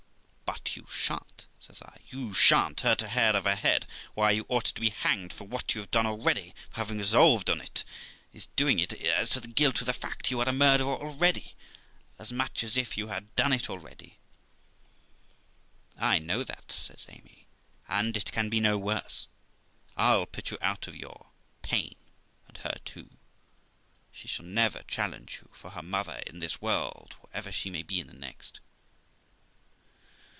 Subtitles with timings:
[0.51, 4.45] 'But you sha'n't' says I; 'you sha'n't hurt a hair of her head; why, you
[4.49, 7.83] ought to be hanged for what you have done already, for having resolved on it
[8.33, 11.55] is doing it; as to the guilt of the fact, you are a murderer already,
[12.19, 14.17] as much as if you had done it already.'
[15.97, 17.47] 'I know that', says Amy,
[17.87, 19.27] 'and it can be no worse;
[19.95, 21.27] I'll put you out of your
[21.61, 21.97] pate,
[22.49, 23.09] and her too?
[24.11, 28.07] she shall never challenge you for her mother in this world, whatever she may in
[28.07, 28.59] the next.'